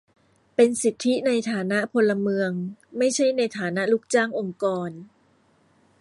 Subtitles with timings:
[0.55, 2.51] เป็นสิทธิในฐานะพลเมือง
[2.97, 4.89] ไม่ใช่ในฐานะลูกจ้างองค์กร